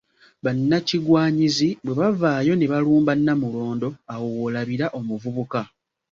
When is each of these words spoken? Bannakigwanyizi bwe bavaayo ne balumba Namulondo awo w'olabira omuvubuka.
Bannakigwanyizi 0.43 1.69
bwe 1.83 1.93
bavaayo 1.99 2.53
ne 2.55 2.65
balumba 2.71 3.11
Namulondo 3.25 3.89
awo 4.13 4.25
w'olabira 4.37 4.85
omuvubuka. 4.99 5.61